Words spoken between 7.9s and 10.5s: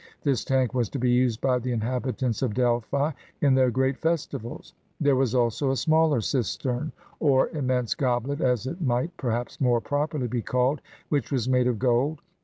goblet, as it might, perhaps, more properly be